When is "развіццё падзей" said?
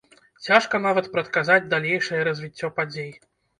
2.31-3.17